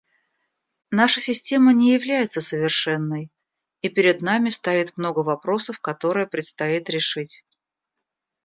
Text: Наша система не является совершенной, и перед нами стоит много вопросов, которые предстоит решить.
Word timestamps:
Наша 0.89 1.21
система 1.21 1.73
не 1.75 1.93
является 1.93 2.41
совершенной, 2.41 3.29
и 3.83 3.89
перед 3.89 4.23
нами 4.23 4.49
стоит 4.49 4.97
много 4.97 5.19
вопросов, 5.19 5.79
которые 5.79 6.25
предстоит 6.25 6.89
решить. 6.89 7.43